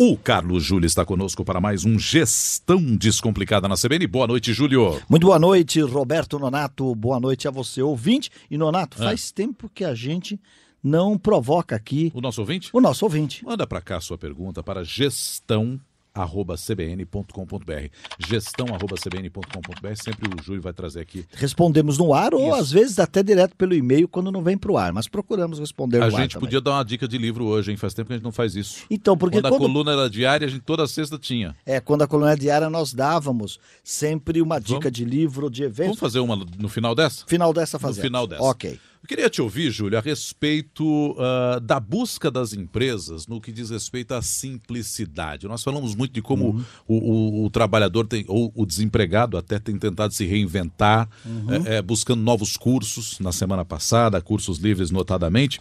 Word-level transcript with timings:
O 0.00 0.16
Carlos 0.16 0.62
Júlio 0.62 0.86
está 0.86 1.04
conosco 1.04 1.44
para 1.44 1.60
mais 1.60 1.84
um 1.84 1.98
Gestão 1.98 2.80
Descomplicada 2.96 3.66
na 3.66 3.74
CBN. 3.74 4.06
Boa 4.06 4.28
noite, 4.28 4.52
Júlio. 4.52 5.02
Muito 5.08 5.26
boa 5.26 5.40
noite, 5.40 5.80
Roberto 5.80 6.38
Nonato. 6.38 6.94
Boa 6.94 7.18
noite 7.18 7.48
a 7.48 7.50
você, 7.50 7.82
ouvinte. 7.82 8.30
E, 8.48 8.56
Nonato, 8.56 8.96
é. 9.02 9.06
faz 9.06 9.32
tempo 9.32 9.68
que 9.68 9.84
a 9.84 9.96
gente 9.96 10.40
não 10.80 11.18
provoca 11.18 11.74
aqui... 11.74 12.12
O 12.14 12.20
nosso 12.20 12.40
ouvinte? 12.40 12.70
O 12.72 12.80
nosso 12.80 13.04
ouvinte. 13.04 13.44
Manda 13.44 13.66
para 13.66 13.80
cá 13.80 13.96
a 13.96 14.00
sua 14.00 14.16
pergunta 14.16 14.62
para 14.62 14.84
gestão 14.84 15.80
cbn.com.br. 16.26 17.88
Gestão.cbn.com.br. 18.18 19.94
Sempre 19.94 20.28
o 20.28 20.42
Júlio 20.42 20.62
vai 20.62 20.72
trazer 20.72 21.00
aqui. 21.00 21.24
Respondemos 21.32 21.98
no 21.98 22.14
ar 22.14 22.34
ou 22.34 22.54
às 22.54 22.70
vezes 22.70 22.98
até 22.98 23.22
direto 23.22 23.54
pelo 23.56 23.74
e-mail 23.74 24.08
quando 24.08 24.32
não 24.32 24.42
vem 24.42 24.56
para 24.56 24.72
o 24.72 24.78
ar, 24.78 24.92
mas 24.92 25.08
procuramos 25.08 25.58
responder 25.58 25.98
a 26.02 26.08
no 26.08 26.16
ar. 26.16 26.18
A 26.18 26.22
gente 26.22 26.38
podia 26.38 26.60
dar 26.60 26.72
uma 26.72 26.84
dica 26.84 27.06
de 27.06 27.18
livro 27.18 27.44
hoje, 27.44 27.70
hein? 27.70 27.76
Faz 27.76 27.94
tempo 27.94 28.08
que 28.08 28.14
a 28.14 28.16
gente 28.16 28.24
não 28.24 28.32
faz 28.32 28.56
isso. 28.56 28.84
Então, 28.90 29.16
porque 29.16 29.38
quando, 29.38 29.50
quando... 29.50 29.64
a 29.64 29.66
coluna 29.66 29.92
era 29.92 30.10
diária, 30.10 30.46
a 30.46 30.50
gente 30.50 30.62
toda 30.62 30.86
sexta 30.86 31.18
tinha. 31.18 31.54
É, 31.64 31.80
quando 31.80 32.02
a 32.02 32.06
coluna 32.06 32.30
era 32.30 32.40
diária 32.40 32.70
nós 32.70 32.92
dávamos 32.92 33.58
sempre 33.82 34.40
uma 34.40 34.58
dica 34.58 34.80
Vamos... 34.80 34.92
de 34.92 35.04
livro, 35.04 35.50
de 35.50 35.62
evento. 35.62 35.86
Vamos 35.86 36.00
fazer 36.00 36.20
uma 36.20 36.36
no 36.36 36.68
final 36.68 36.94
dessa? 36.94 37.24
Final 37.26 37.52
dessa 37.52 37.78
fazer. 37.78 38.00
No 38.00 38.06
final 38.06 38.26
dessa. 38.26 38.42
OK. 38.42 38.78
Eu 39.08 39.16
queria 39.16 39.30
te 39.30 39.40
ouvir, 39.40 39.70
Júlio, 39.70 39.96
a 39.96 40.02
respeito 40.02 41.12
uh, 41.12 41.58
da 41.62 41.80
busca 41.80 42.30
das 42.30 42.52
empresas 42.52 43.26
no 43.26 43.40
que 43.40 43.50
diz 43.50 43.70
respeito 43.70 44.12
à 44.12 44.20
simplicidade. 44.20 45.48
Nós 45.48 45.64
falamos 45.64 45.94
muito 45.94 46.12
de 46.12 46.20
como 46.20 46.50
uhum. 46.50 46.64
o, 46.86 46.96
o, 46.96 47.44
o, 47.46 47.50
trabalhador 47.50 48.06
tem, 48.06 48.26
ou 48.28 48.52
o 48.54 48.66
desempregado 48.66 49.38
até 49.38 49.58
tem 49.58 49.78
tentado 49.78 50.12
se 50.12 50.26
reinventar, 50.26 51.08
uhum. 51.24 51.64
é, 51.64 51.76
é, 51.76 51.82
buscando 51.82 52.20
novos 52.20 52.58
cursos 52.58 53.18
na 53.18 53.32
semana 53.32 53.64
passada, 53.64 54.20
cursos 54.20 54.58
livres 54.58 54.90
notadamente. 54.90 55.58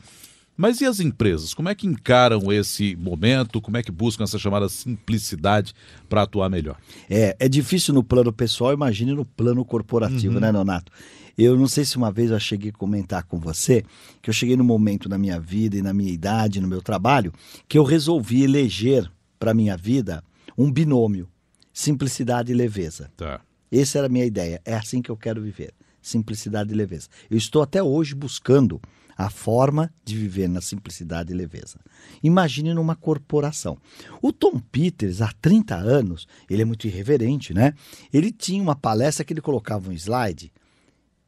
Mas 0.57 0.81
e 0.81 0.85
as 0.85 0.99
empresas? 0.99 1.53
Como 1.53 1.69
é 1.69 1.75
que 1.75 1.85
encaram 1.85 2.51
esse 2.51 2.95
momento? 2.95 3.61
Como 3.61 3.77
é 3.77 3.83
que 3.83 3.91
buscam 3.91 4.23
essa 4.23 4.39
chamada 4.39 4.67
simplicidade 4.67 5.71
para 6.09 6.23
atuar 6.23 6.49
melhor? 6.49 6.77
É, 7.07 7.35
é 7.39 7.47
difícil 7.47 7.93
no 7.93 8.03
plano 8.03 8.33
pessoal, 8.33 8.73
imagine 8.73 9.13
no 9.13 9.23
plano 9.23 9.63
corporativo, 9.63 10.33
uhum. 10.33 10.39
né, 10.39 10.51
Nonato? 10.51 10.91
Eu 11.37 11.55
não 11.55 11.67
sei 11.67 11.85
se 11.85 11.95
uma 11.95 12.11
vez 12.11 12.31
eu 12.31 12.39
cheguei 12.39 12.71
a 12.71 12.73
comentar 12.73 13.23
com 13.23 13.37
você 13.37 13.85
que 14.23 14.31
eu 14.31 14.33
cheguei 14.33 14.57
no 14.57 14.63
momento 14.63 15.07
na 15.07 15.19
minha 15.19 15.39
vida 15.39 15.77
e 15.77 15.83
na 15.83 15.93
minha 15.93 16.11
idade, 16.11 16.59
no 16.59 16.67
meu 16.67 16.81
trabalho, 16.81 17.31
que 17.67 17.77
eu 17.77 17.83
resolvi 17.83 18.43
eleger 18.43 19.07
para 19.37 19.53
minha 19.53 19.77
vida 19.77 20.23
um 20.57 20.71
binômio: 20.71 21.29
simplicidade 21.71 22.51
e 22.51 22.55
leveza. 22.55 23.11
Tá. 23.15 23.39
Essa 23.71 23.99
era 23.99 24.07
a 24.07 24.09
minha 24.09 24.25
ideia. 24.25 24.59
É 24.65 24.73
assim 24.73 24.99
que 24.99 25.11
eu 25.11 25.15
quero 25.15 25.39
viver: 25.39 25.75
simplicidade 26.01 26.71
e 26.71 26.75
leveza. 26.75 27.07
Eu 27.29 27.37
estou 27.37 27.61
até 27.61 27.83
hoje 27.83 28.15
buscando 28.15 28.81
a 29.17 29.29
forma 29.29 29.91
de 30.05 30.15
viver 30.15 30.47
na 30.47 30.61
simplicidade 30.61 31.33
e 31.33 31.35
leveza. 31.35 31.79
Imagine 32.21 32.73
numa 32.73 32.95
corporação. 32.95 33.77
O 34.21 34.31
Tom 34.31 34.59
Peters, 34.59 35.21
há 35.21 35.31
30 35.41 35.75
anos, 35.75 36.27
ele 36.49 36.61
é 36.61 36.65
muito 36.65 36.85
irreverente, 36.85 37.53
né? 37.53 37.73
Ele 38.13 38.31
tinha 38.31 38.61
uma 38.61 38.75
palestra 38.75 39.25
que 39.25 39.33
ele 39.33 39.41
colocava 39.41 39.89
um 39.89 39.93
slide 39.93 40.51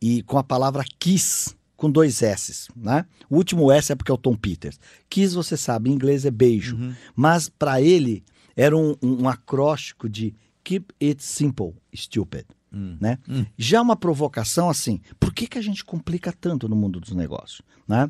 e 0.02 0.22
com 0.24 0.38
a 0.38 0.44
palavra 0.44 0.84
kiss 1.00 1.56
com 1.76 1.90
dois 1.90 2.22
S's, 2.22 2.68
né? 2.76 3.06
O 3.30 3.38
último 3.38 3.72
S 3.72 3.92
é 3.92 3.96
porque 3.96 4.12
é 4.12 4.14
o 4.14 4.18
Tom 4.18 4.36
Peters. 4.36 4.80
Kiss, 5.10 5.34
você 5.34 5.56
sabe, 5.56 5.90
em 5.90 5.94
inglês 5.94 6.26
é 6.26 6.32
beijo, 6.32 6.76
uhum. 6.76 6.94
mas 7.16 7.50
para 7.50 7.82
ele 7.82 8.24
era 8.56 8.76
um, 8.76 8.96
um, 9.02 9.24
um, 9.24 9.30
acróstico 9.30 10.10
de 10.10 10.36
Keep 10.64 10.94
It 11.02 11.24
Simple, 11.24 11.74
Stupid. 11.96 12.46
Hum. 12.72 12.98
Né? 13.00 13.18
Hum. 13.28 13.46
Já 13.58 13.82
uma 13.82 13.96
provocação 13.96 14.70
assim, 14.70 15.02
por 15.20 15.34
que, 15.34 15.48
que 15.48 15.58
a 15.58 15.62
gente 15.62 15.84
complica 15.84 16.32
tanto 16.32 16.68
no 16.70 16.76
mundo 16.76 17.00
dos 17.00 17.12
negócios? 17.12 17.62
Né? 17.88 18.10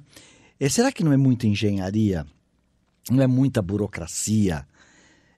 E 0.60 0.70
será 0.70 0.92
que 0.92 1.04
não 1.04 1.14
é 1.14 1.18
muita 1.18 1.48
engenharia? 1.48 2.26
Não 3.10 3.24
é 3.24 3.28
muita 3.28 3.62
burocracia? 3.62 4.68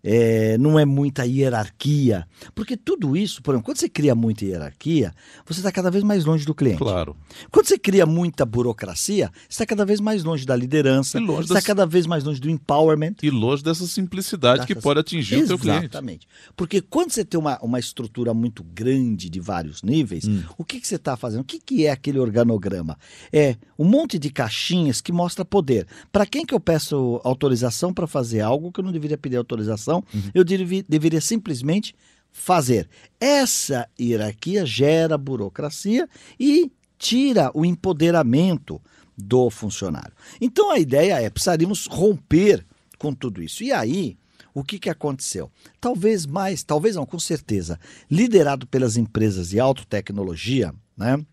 É, 0.04 0.58
não 0.58 0.80
é 0.80 0.86
muita 0.86 1.26
hierarquia. 1.26 2.28
Porque 2.56 2.76
tudo 2.76 3.16
isso, 3.16 3.42
por 3.42 3.52
exemplo, 3.52 3.66
quando 3.66 3.78
você 3.78 3.90
cria 3.90 4.16
muita 4.16 4.46
hierarquia, 4.46 5.14
você 5.46 5.60
está 5.60 5.72
cada 5.72 5.92
vez 5.92 6.04
mais 6.04 6.26
longe 6.26 6.46
do 6.46 6.56
cliente. 6.56 6.78
Claro. 6.78 7.16
Quando 7.52 7.68
você 7.68 7.78
cria 7.78 8.06
muita 8.06 8.46
burocracia, 8.46 9.32
você 9.48 9.50
está 9.50 9.66
cada 9.66 9.86
vez 9.86 10.00
mais 10.00 10.24
longe 10.24 10.46
da 10.46 10.56
liderança, 10.56 11.20
você 11.20 11.42
está 11.42 11.54
das... 11.56 11.64
cada 11.64 11.86
vez 11.86 12.06
mais 12.06 12.24
longe 12.24 12.40
do 12.40 12.50
empowerment. 12.50 13.16
E 13.22 13.30
longe 13.30 13.64
dessa 13.64 13.86
simplicidade 13.86 14.62
dessa... 14.62 14.68
que 14.68 14.76
pode 14.76 15.00
atingir 15.00 15.36
Exatamente. 15.36 15.46
o 15.46 15.48
seu 15.48 15.58
cliente. 15.60 15.86
Exatamente. 15.86 16.28
Porque 16.56 16.82
quando 16.82 17.12
você 17.12 17.24
tem 17.24 17.40
uma, 17.40 17.60
uma 17.62 17.80
estrutura 17.80 18.34
muito 18.34 18.64
grande 18.64 19.30
de 19.30 19.40
vários 19.40 19.84
níveis, 19.84 20.28
hum. 20.28 20.44
o 20.58 20.64
que, 20.64 20.80
que 20.80 20.88
você 20.88 20.96
está 20.96 21.16
fazendo? 21.16 21.42
O 21.42 21.46
que, 21.46 21.60
que 21.60 21.86
é 21.86 21.92
aquele 21.92 22.20
organograma? 22.20 22.98
É 23.32 23.56
um 23.78 23.86
monte 23.86 24.18
de 24.18 24.30
caixinhas 24.30 25.02
que 25.02 25.12
mostra 25.12 25.46
poder. 25.46 25.88
Para 26.12 26.26
quem 26.26 26.46
que 26.46 26.54
eu 26.54 26.60
peço 26.60 27.20
autorização 27.24 27.94
para 27.94 28.08
fazer 28.08 28.42
algo 28.42 28.72
que 28.72 28.80
eu 28.80 28.84
não 28.84 28.92
deveria 28.92 29.18
pedir 29.18 29.38
autorização? 29.38 29.91
Uhum. 29.98 30.32
eu 30.34 30.44
deveria, 30.44 30.86
deveria 30.88 31.22
simplesmente 31.22 31.96
fazer. 32.32 32.90
Essa 33.20 33.88
hierarquia 34.00 34.66
gera 34.66 35.18
burocracia 35.18 36.08
e 36.40 36.72
tira 36.98 37.52
o 37.54 37.66
empoderamento 37.66 38.82
do 39.18 39.50
funcionário. 39.50 40.14
Então 40.40 40.72
a 40.72 40.80
ideia 40.80 41.22
é 41.22 41.30
precisaríamos 41.30 41.88
romper 41.88 42.66
com 42.98 43.14
tudo 43.14 43.42
isso. 43.42 43.64
E 43.64 43.72
aí, 43.72 44.18
o 44.54 44.64
que, 44.64 44.80
que 44.80 44.90
aconteceu? 44.90 45.52
Talvez 45.80 46.26
mais, 46.26 46.64
talvez 46.64 46.96
não, 46.96 47.06
com 47.06 47.20
certeza, 47.20 47.80
liderado 48.10 48.68
pelas 48.68 48.98
empresas 48.98 49.50
de 49.50 49.60
alta 49.60 49.84
tecnologia, 49.86 50.74
né? 50.96 51.24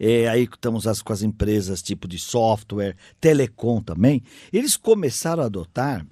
É, 0.00 0.28
aí 0.28 0.44
estamos 0.44 0.86
as, 0.86 1.02
com 1.02 1.12
as 1.12 1.22
empresas 1.22 1.82
tipo 1.82 2.06
de 2.06 2.20
software, 2.20 2.96
telecom 3.20 3.80
também, 3.80 4.22
eles 4.52 4.76
começaram 4.76 5.42
a 5.42 5.46
adotar 5.46 6.06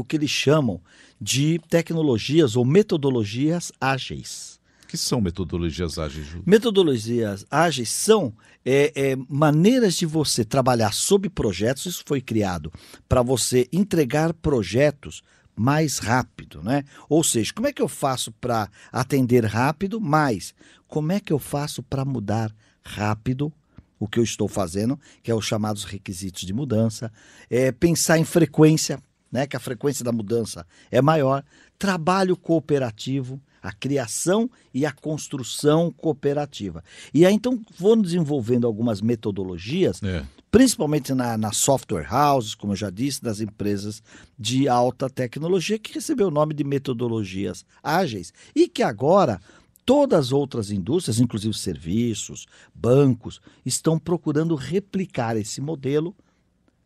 o 0.00 0.04
que 0.04 0.16
eles 0.16 0.30
chamam 0.30 0.80
de 1.20 1.60
tecnologias 1.68 2.56
ou 2.56 2.64
metodologias 2.64 3.70
ágeis. 3.80 4.58
O 4.84 4.86
que 4.86 4.96
são 4.96 5.20
metodologias 5.20 5.98
ágeis, 5.98 6.26
Ju? 6.26 6.42
Metodologias 6.44 7.46
ágeis 7.50 7.90
são 7.90 8.34
é, 8.64 8.92
é, 8.94 9.16
maneiras 9.28 9.94
de 9.94 10.06
você 10.06 10.44
trabalhar 10.44 10.92
sob 10.92 11.28
projetos. 11.28 11.86
Isso 11.86 12.02
foi 12.04 12.20
criado 12.20 12.72
para 13.08 13.22
você 13.22 13.68
entregar 13.72 14.32
projetos 14.34 15.22
mais 15.54 15.98
rápido, 15.98 16.62
né? 16.62 16.84
Ou 17.08 17.22
seja, 17.22 17.52
como 17.52 17.68
é 17.68 17.72
que 17.72 17.82
eu 17.82 17.88
faço 17.88 18.32
para 18.32 18.70
atender 18.90 19.44
rápido, 19.44 20.00
mas 20.00 20.54
como 20.88 21.12
é 21.12 21.20
que 21.20 21.32
eu 21.32 21.38
faço 21.38 21.82
para 21.82 22.04
mudar 22.04 22.52
rápido 22.82 23.52
o 23.98 24.08
que 24.08 24.18
eu 24.18 24.24
estou 24.24 24.48
fazendo, 24.48 24.98
que 25.22 25.30
é 25.30 25.34
os 25.34 25.44
chamados 25.44 25.84
requisitos 25.84 26.42
de 26.42 26.54
mudança, 26.54 27.12
é, 27.50 27.70
pensar 27.70 28.18
em 28.18 28.24
frequência, 28.24 28.98
né, 29.30 29.46
que 29.46 29.56
a 29.56 29.60
frequência 29.60 30.04
da 30.04 30.12
mudança 30.12 30.66
é 30.90 31.00
maior, 31.00 31.44
trabalho 31.78 32.36
cooperativo, 32.36 33.40
a 33.62 33.72
criação 33.72 34.50
e 34.72 34.86
a 34.86 34.92
construção 34.92 35.90
cooperativa. 35.90 36.82
E 37.12 37.26
aí 37.26 37.34
então 37.34 37.60
vou 37.78 37.94
desenvolvendo 38.00 38.66
algumas 38.66 39.00
metodologias, 39.00 40.02
é. 40.02 40.24
principalmente 40.50 41.12
na, 41.14 41.36
na 41.36 41.52
software 41.52 42.08
houses, 42.10 42.54
como 42.54 42.72
eu 42.72 42.76
já 42.76 42.90
disse, 42.90 43.22
das 43.22 43.40
empresas 43.40 44.02
de 44.38 44.68
alta 44.68 45.08
tecnologia, 45.10 45.78
que 45.78 45.92
recebeu 45.92 46.28
o 46.28 46.32
nome 46.32 46.54
de 46.54 46.64
metodologias 46.64 47.64
ágeis, 47.82 48.32
e 48.54 48.66
que 48.66 48.82
agora 48.82 49.40
todas 49.84 50.26
as 50.26 50.32
outras 50.32 50.70
indústrias, 50.70 51.20
inclusive 51.20 51.52
serviços, 51.54 52.46
bancos, 52.74 53.40
estão 53.64 53.98
procurando 53.98 54.54
replicar 54.54 55.36
esse 55.36 55.60
modelo 55.60 56.14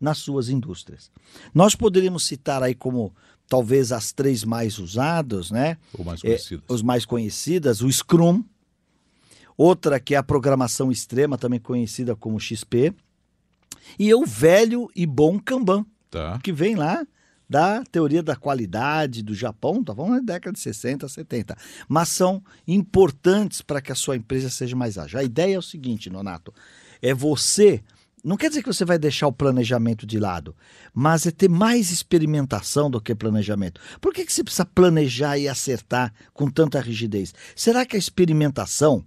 nas 0.00 0.18
suas 0.18 0.48
indústrias. 0.48 1.10
Nós 1.54 1.74
poderíamos 1.74 2.26
citar 2.26 2.62
aí 2.62 2.74
como 2.74 3.14
talvez 3.48 3.92
as 3.92 4.12
três 4.12 4.44
mais 4.44 4.78
usadas, 4.78 5.50
né? 5.50 5.76
Ou 5.96 6.04
mais 6.04 6.20
conhecidas. 6.20 6.64
É, 6.68 6.72
os 6.72 6.82
mais 6.82 7.04
conhecidas, 7.04 7.80
o 7.80 7.90
Scrum, 7.90 8.42
outra 9.56 10.00
que 10.00 10.14
é 10.14 10.18
a 10.18 10.22
programação 10.22 10.90
extrema, 10.90 11.38
também 11.38 11.60
conhecida 11.60 12.16
como 12.16 12.40
XP, 12.40 12.94
e 13.98 14.14
o 14.14 14.24
velho 14.24 14.90
e 14.96 15.06
bom 15.06 15.38
Kanban, 15.38 15.84
tá. 16.10 16.38
que 16.42 16.52
vem 16.52 16.74
lá 16.74 17.06
da 17.48 17.84
teoria 17.84 18.22
da 18.22 18.34
qualidade 18.34 19.22
do 19.22 19.34
Japão, 19.34 19.84
tá 19.84 19.94
falando 19.94 20.24
da 20.24 20.34
década 20.34 20.54
de 20.54 20.60
60, 20.60 21.06
70. 21.06 21.56
Mas 21.86 22.08
são 22.08 22.42
importantes 22.66 23.60
para 23.60 23.82
que 23.82 23.92
a 23.92 23.94
sua 23.94 24.16
empresa 24.16 24.48
seja 24.48 24.74
mais 24.74 24.96
ágil. 24.96 25.18
A 25.18 25.24
ideia 25.24 25.54
é 25.54 25.58
o 25.58 25.62
seguinte, 25.62 26.08
Nonato, 26.08 26.52
é 27.02 27.12
você 27.12 27.82
não 28.24 28.38
quer 28.38 28.48
dizer 28.48 28.62
que 28.62 28.72
você 28.72 28.86
vai 28.86 28.98
deixar 28.98 29.26
o 29.26 29.32
planejamento 29.32 30.06
de 30.06 30.18
lado, 30.18 30.56
mas 30.94 31.26
é 31.26 31.30
ter 31.30 31.48
mais 31.48 31.90
experimentação 31.90 32.90
do 32.90 33.00
que 33.00 33.14
planejamento. 33.14 33.80
Por 34.00 34.14
que, 34.14 34.24
que 34.24 34.32
você 34.32 34.42
precisa 34.42 34.64
planejar 34.64 35.36
e 35.36 35.46
acertar 35.46 36.12
com 36.32 36.50
tanta 36.50 36.80
rigidez? 36.80 37.34
Será 37.54 37.84
que 37.84 37.96
a 37.96 37.98
experimentação 37.98 39.04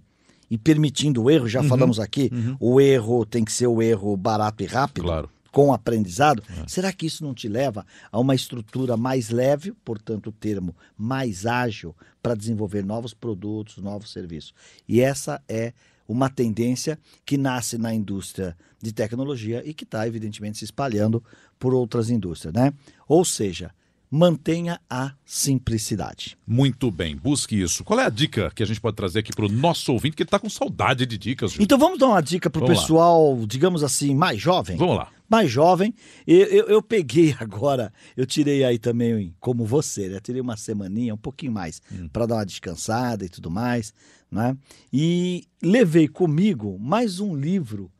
e 0.50 0.56
permitindo 0.56 1.24
o 1.24 1.30
erro, 1.30 1.48
já 1.48 1.60
uhum, 1.60 1.68
falamos 1.68 1.98
aqui, 1.98 2.30
uhum. 2.32 2.56
o 2.60 2.80
erro 2.80 3.26
tem 3.26 3.44
que 3.44 3.52
ser 3.52 3.66
o 3.66 3.82
erro 3.82 4.16
barato 4.16 4.62
e 4.62 4.66
rápido? 4.66 5.04
Claro. 5.04 5.28
Com 5.50 5.72
aprendizado, 5.72 6.42
é. 6.48 6.68
será 6.68 6.92
que 6.92 7.06
isso 7.06 7.24
não 7.24 7.34
te 7.34 7.48
leva 7.48 7.84
a 8.12 8.20
uma 8.20 8.34
estrutura 8.34 8.96
mais 8.96 9.30
leve, 9.30 9.72
portanto, 9.84 10.28
o 10.28 10.32
termo 10.32 10.76
mais 10.96 11.44
ágil, 11.44 11.96
para 12.22 12.34
desenvolver 12.34 12.84
novos 12.84 13.12
produtos, 13.12 13.78
novos 13.78 14.12
serviços? 14.12 14.54
E 14.86 15.00
essa 15.00 15.42
é 15.48 15.72
uma 16.08 16.30
tendência 16.30 16.98
que 17.24 17.36
nasce 17.36 17.76
na 17.76 17.94
indústria 17.94 18.56
de 18.82 18.92
tecnologia 18.92 19.62
e 19.64 19.74
que 19.74 19.84
está, 19.84 20.08
evidentemente, 20.08 20.58
se 20.58 20.64
espalhando 20.64 21.22
por 21.58 21.74
outras 21.74 22.08
indústrias. 22.08 22.54
Né? 22.54 22.72
Ou 23.06 23.24
seja, 23.24 23.70
mantenha 24.10 24.80
a 24.88 25.12
simplicidade. 25.24 26.38
Muito 26.46 26.90
bem, 26.90 27.14
busque 27.14 27.60
isso. 27.60 27.84
Qual 27.84 28.00
é 28.00 28.06
a 28.06 28.08
dica 28.08 28.50
que 28.54 28.62
a 28.62 28.66
gente 28.66 28.80
pode 28.80 28.96
trazer 28.96 29.18
aqui 29.18 29.32
para 29.34 29.44
o 29.44 29.48
nosso 29.48 29.92
ouvinte, 29.92 30.16
que 30.16 30.22
está 30.22 30.38
com 30.38 30.48
saudade 30.48 31.04
de 31.04 31.18
dicas? 31.18 31.56
Então 31.60 31.78
vamos 31.78 31.98
dar 31.98 32.06
uma 32.06 32.22
dica 32.22 32.48
para 32.48 32.60
o 32.60 32.62
Vamos 32.62 32.76
lá. 32.76 32.82
pessoal, 32.82 33.38
digamos 33.46 33.84
assim, 33.84 34.14
mais 34.14 34.40
jovem? 34.40 34.76
Vamos 34.76 34.96
lá. 34.96 35.10
Mais 35.28 35.50
jovem. 35.50 35.94
Eu, 36.26 36.46
eu, 36.46 36.66
eu 36.66 36.82
peguei 36.82 37.34
agora, 37.38 37.92
eu 38.16 38.24
tirei 38.24 38.64
aí 38.64 38.78
também, 38.78 39.34
como 39.38 39.64
você, 39.64 40.08
né? 40.08 40.20
Tirei 40.20 40.40
uma 40.40 40.56
semaninha, 40.56 41.14
um 41.14 41.18
pouquinho 41.18 41.52
mais, 41.52 41.82
para 42.12 42.26
dar 42.26 42.36
uma 42.36 42.46
descansada 42.46 43.24
e 43.24 43.28
tudo 43.28 43.50
mais, 43.50 43.92
né? 44.30 44.56
E 44.92 45.44
levei 45.62 46.08
comigo 46.08 46.78
mais 46.78 47.20
um 47.20 47.36
livro 47.36 47.90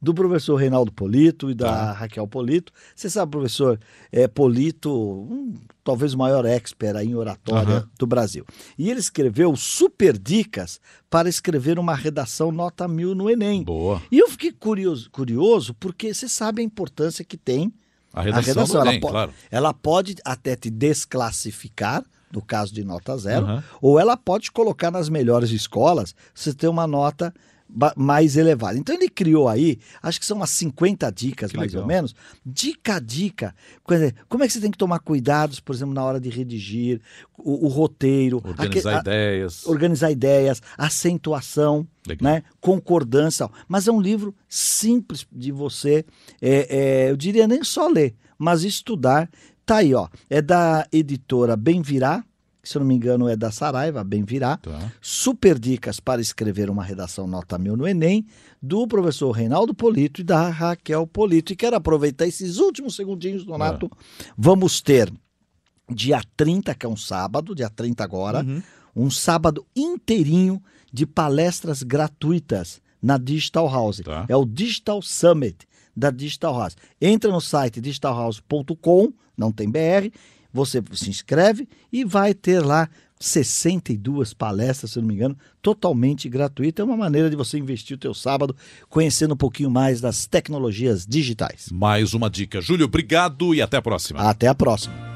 do 0.00 0.12
professor 0.12 0.56
Reinaldo 0.56 0.92
Polito 0.92 1.50
e 1.50 1.54
da 1.54 1.66
Tá. 1.68 1.92
Raquel 1.92 2.26
Polito. 2.28 2.72
Você 2.94 3.08
sabe, 3.08 3.30
professor 3.32 3.80
é, 4.12 4.28
Polito, 4.28 4.90
um, 4.92 5.54
talvez 5.82 6.12
o 6.14 6.18
maior 6.18 6.44
expert 6.44 6.96
em 7.02 7.14
oratória 7.14 7.76
Aham. 7.78 7.88
do 7.98 8.06
Brasil. 8.06 8.44
E 8.78 8.90
ele 8.90 9.00
escreveu 9.00 9.56
super 9.56 10.18
dicas 10.18 10.80
para 11.08 11.28
escrever 11.28 11.78
uma 11.78 11.94
redação 11.94 12.52
nota 12.52 12.86
mil 12.86 13.14
no 13.14 13.30
Enem. 13.30 13.64
Boa. 13.64 14.02
E 14.12 14.18
eu 14.18 14.28
fiquei 14.28 14.52
curioso, 14.52 15.10
curioso 15.10 15.74
porque 15.74 16.12
você 16.12 16.28
sabe 16.28 16.60
a 16.60 16.64
importância 16.64 17.24
que 17.24 17.36
tem 17.38 17.72
A 18.12 18.20
redação, 18.22 18.64
do 18.66 18.76
ela, 18.76 18.88
Enem, 18.90 19.00
po- 19.00 19.08
claro. 19.08 19.32
ela 19.50 19.72
pode 19.72 20.16
até 20.24 20.54
te 20.56 20.70
desclassificar, 20.70 22.04
no 22.32 22.42
caso 22.42 22.74
de 22.74 22.84
nota 22.84 23.16
zero, 23.16 23.46
Aham. 23.46 23.64
ou 23.80 23.98
ela 23.98 24.16
pode 24.16 24.50
colocar 24.52 24.90
nas 24.90 25.08
melhores 25.08 25.50
escolas 25.50 26.14
você 26.34 26.52
ter 26.52 26.68
uma 26.68 26.86
nota 26.86 27.32
mais 27.96 28.36
elevada. 28.36 28.78
Então 28.78 28.94
ele 28.94 29.08
criou 29.08 29.48
aí, 29.48 29.78
acho 30.02 30.18
que 30.20 30.26
são 30.26 30.36
umas 30.36 30.50
50 30.50 31.10
dicas, 31.10 31.50
Que 31.50 31.56
mais 31.56 31.72
legal. 31.72 31.82
ou 31.82 31.88
menos, 31.88 32.14
dica 32.44 32.96
a 32.96 33.00
dica. 33.00 33.54
Como 34.28 34.42
é 34.42 34.46
que 34.46 34.52
você 34.52 34.60
tem 34.60 34.70
que 34.70 34.78
tomar 34.78 34.98
cuidados, 35.00 35.60
por 35.60 35.74
exemplo, 35.74 35.92
na 35.94 36.04
hora 36.04 36.20
de 36.20 36.28
redigir, 36.30 37.00
o, 37.36 37.66
o 37.66 37.68
roteiro, 37.68 38.40
Organizar 38.44 38.96
a- 38.96 39.00
ideias. 39.00 39.66
organizar 39.66 40.10
ideias, 40.10 40.62
acentuação, 40.78 41.86
Legal. 42.06 42.32
né, 42.32 42.42
concordância. 42.60 43.48
Mas 43.68 43.86
é 43.88 43.92
um 43.92 44.00
livro 44.00 44.34
simples 44.48 45.26
de 45.32 45.52
você, 45.52 46.04
é, 46.40 47.04
é, 47.06 47.10
eu 47.10 47.16
diria 47.16 47.46
nem 47.46 47.62
só 47.64 47.88
ler, 47.88 48.14
mas 48.38 48.62
estudar. 48.64 49.28
Tá 49.64 49.78
aí, 49.78 49.92
ó. 49.94 50.08
É 50.30 50.40
da 50.40 50.86
editora 50.92 51.56
Bem 51.56 51.82
Virá, 51.82 52.24
que, 52.66 52.72
se 52.72 52.76
eu 52.76 52.80
não 52.80 52.86
me 52.86 52.96
engano 52.96 53.28
é 53.28 53.36
da 53.36 53.52
Saraiva, 53.52 54.02
Bem 54.02 54.24
Virá. 54.24 54.56
Tá. 54.56 54.92
Super 55.00 55.56
dicas 55.58 56.00
para 56.00 56.20
escrever 56.20 56.68
uma 56.68 56.82
redação 56.82 57.26
nota 57.28 57.56
mil 57.56 57.76
no 57.76 57.86
Enem, 57.86 58.26
do 58.60 58.86
professor 58.88 59.30
Reinaldo 59.30 59.72
Polito 59.72 60.20
e 60.20 60.24
da 60.24 60.48
Raquel 60.48 61.06
Polito. 61.06 61.52
E 61.52 61.56
quero 61.56 61.76
aproveitar 61.76 62.26
esses 62.26 62.58
últimos 62.58 62.96
segundinhos, 62.96 63.44
Donato. 63.44 63.88
Vamos 64.36 64.80
ter 64.80 65.12
dia 65.88 66.20
30, 66.36 66.74
que 66.74 66.84
é 66.84 66.88
um 66.88 66.96
sábado, 66.96 67.54
dia 67.54 67.70
30 67.70 68.02
agora, 68.02 68.40
Uhum. 68.44 68.62
um 68.96 69.10
sábado 69.10 69.64
inteirinho 69.76 70.60
de 70.92 71.06
palestras 71.06 71.84
gratuitas 71.84 72.80
na 73.00 73.16
Digital 73.16 73.68
House. 73.70 74.00
Tá. 74.04 74.26
É 74.28 74.34
o 74.36 74.44
Digital 74.44 75.00
Summit 75.00 75.58
da 75.96 76.10
Digital 76.10 76.58
House. 76.58 76.76
Entra 77.00 77.30
no 77.30 77.40
site 77.40 77.80
digitalhouse.com, 77.80 79.12
não 79.36 79.52
tem 79.52 79.70
BR, 79.70 80.10
você 80.56 80.82
se 80.92 81.10
inscreve 81.10 81.68
e 81.92 82.04
vai 82.04 82.34
ter 82.34 82.60
lá 82.60 82.88
62 83.20 84.34
palestras, 84.34 84.92
se 84.92 84.98
não 84.98 85.06
me 85.06 85.14
engano, 85.14 85.36
totalmente 85.62 86.28
gratuita. 86.28 86.82
É 86.82 86.84
uma 86.84 86.96
maneira 86.96 87.30
de 87.30 87.36
você 87.36 87.58
investir 87.58 87.96
o 87.96 88.00
teu 88.00 88.12
sábado 88.12 88.54
conhecendo 88.88 89.34
um 89.34 89.36
pouquinho 89.36 89.70
mais 89.70 90.00
das 90.00 90.26
tecnologias 90.26 91.06
digitais. 91.06 91.68
Mais 91.70 92.14
uma 92.14 92.28
dica. 92.28 92.60
Júlio, 92.60 92.86
obrigado 92.86 93.54
e 93.54 93.62
até 93.62 93.76
a 93.76 93.82
próxima. 93.82 94.20
Até 94.20 94.48
a 94.48 94.54
próxima. 94.54 95.15